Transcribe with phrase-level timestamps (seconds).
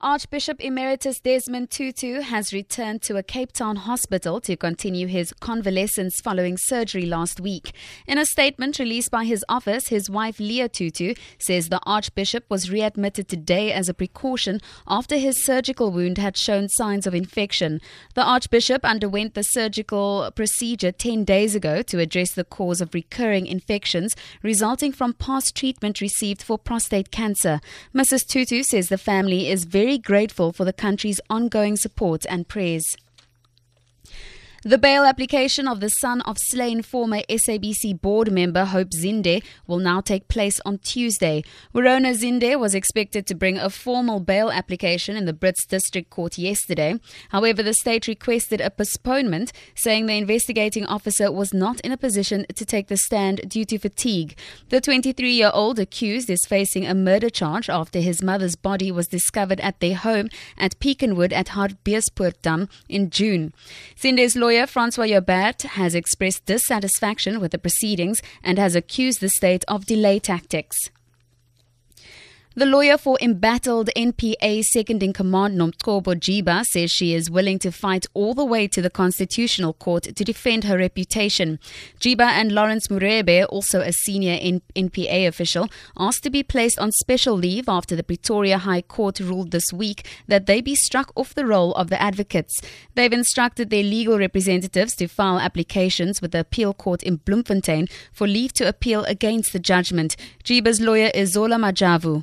[0.00, 6.20] Archbishop Emeritus Desmond Tutu has returned to a Cape Town hospital to continue his convalescence
[6.20, 7.72] following surgery last week.
[8.06, 12.70] In a statement released by his office, his wife Leah Tutu says the Archbishop was
[12.70, 17.80] readmitted today as a precaution after his surgical wound had shown signs of infection.
[18.14, 23.46] The Archbishop underwent the surgical procedure 10 days ago to address the cause of recurring
[23.46, 27.60] infections resulting from past treatment received for prostate cancer.
[27.94, 28.26] Mrs.
[28.26, 32.96] Tutu says the family is very grateful for the country's ongoing support and prayers.
[34.66, 39.78] The bail application of the son of slain former SABC board member Hope Zinde will
[39.78, 41.44] now take place on Tuesday.
[41.74, 46.38] Werona Zinde was expected to bring a formal bail application in the Brits District Court
[46.38, 46.98] yesterday.
[47.28, 52.46] However, the state requested a postponement, saying the investigating officer was not in a position
[52.54, 54.34] to take the stand due to fatigue.
[54.70, 59.08] The 23 year old accused is facing a murder charge after his mother's body was
[59.08, 63.52] discovered at their home at Pecanwood at Hartbeespoort Dam in June.
[64.00, 69.28] Zinde's lawyer lawyer Francois Joubert has expressed dissatisfaction with the proceedings and has accused the
[69.28, 70.76] state of delay tactics.
[72.56, 77.72] The lawyer for embattled NPA second in command Nomgcobo Jiba says she is willing to
[77.72, 81.58] fight all the way to the Constitutional Court to defend her reputation.
[81.98, 84.38] Jiba and Lawrence Mrwebi, also a senior
[84.76, 89.50] NPA official, asked to be placed on special leave after the Pretoria High Court ruled
[89.50, 92.62] this week that they be struck off the roll of the advocates.
[92.94, 98.28] They've instructed their legal representatives to file applications with the appeal court in Bloemfontein for
[98.28, 100.14] leave to appeal against the judgment.
[100.44, 102.22] Jiba's lawyer is Zola Majavu.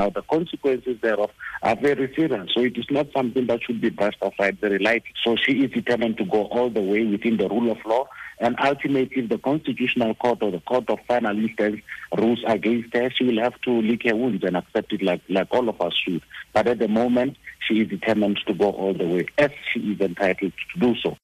[0.00, 1.30] Now, the consequences thereof
[1.62, 2.48] are very serious.
[2.54, 5.12] So it is not something that should be brushed aside very lightly.
[5.22, 8.08] So she is determined to go all the way within the rule of law.
[8.38, 11.82] And ultimately, if the Constitutional Court or the Court of Final Instance
[12.16, 15.48] rules against her, she will have to lick her wounds and accept it like, like
[15.50, 16.22] all of us should.
[16.54, 17.36] But at the moment,
[17.68, 21.18] she is determined to go all the way, as she is entitled to do so.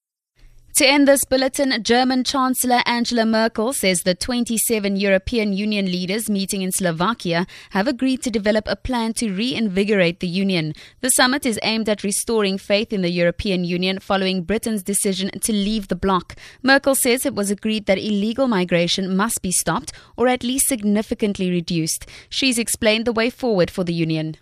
[0.76, 6.60] To end this bulletin, German Chancellor Angela Merkel says the 27 European Union leaders meeting
[6.60, 10.74] in Slovakia have agreed to develop a plan to reinvigorate the Union.
[11.00, 15.50] The summit is aimed at restoring faith in the European Union following Britain's decision to
[15.50, 16.34] leave the bloc.
[16.62, 21.48] Merkel says it was agreed that illegal migration must be stopped or at least significantly
[21.48, 22.04] reduced.
[22.28, 24.36] She's explained the way forward for the Union.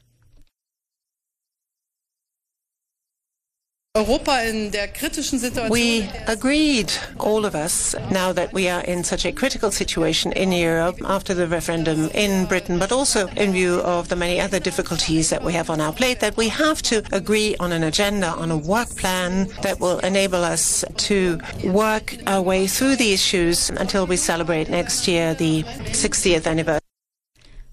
[5.71, 10.51] We agreed, all of us, now that we are in such a critical situation in
[10.51, 15.31] Europe after the referendum in Britain, but also in view of the many other difficulties
[15.31, 18.51] that we have on our plate, that we have to agree on an agenda, on
[18.51, 24.09] a work plan that will enable us to work our way through the issues until
[24.09, 25.63] we celebrate next year the
[25.93, 26.81] 60th anniversary.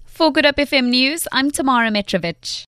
[0.04, 2.60] For Good Hope FM News, I'm Tamara Mitrovic.